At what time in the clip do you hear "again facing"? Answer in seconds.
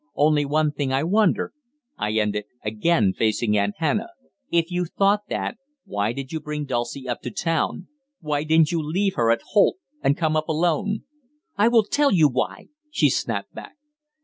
2.65-3.55